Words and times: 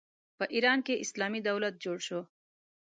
په 0.37 0.45
ایران 0.55 0.79
کې 0.85 1.01
اسلامي 1.03 1.41
دولت 1.49 1.73
جوړ 1.83 1.97
شو. 2.07 2.21